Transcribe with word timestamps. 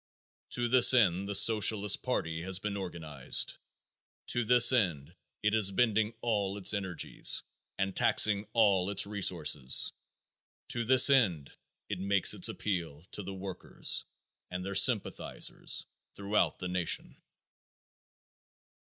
To 0.53 0.67
this 0.67 0.95
end 0.95 1.27
the 1.27 1.35
Socialist 1.35 2.01
party 2.01 2.41
has 2.41 2.57
been 2.57 2.75
organized; 2.75 3.59
to 4.29 4.43
this 4.43 4.71
end 4.71 5.13
it 5.43 5.53
is 5.53 5.69
bending 5.69 6.15
all 6.21 6.57
its 6.57 6.73
energies 6.73 7.43
and 7.77 7.95
taxing 7.95 8.47
all 8.53 8.89
its 8.89 9.05
resources; 9.05 9.93
to 10.69 10.83
this 10.85 11.11
end 11.11 11.51
it 11.87 11.99
makes 11.99 12.33
its 12.33 12.49
appeal 12.49 13.05
to 13.11 13.21
the 13.21 13.35
workers 13.35 14.03
and 14.49 14.65
their 14.65 14.73
sympathizers 14.73 15.85
throughout 16.15 16.57
the 16.57 16.67
nation. 16.67 17.21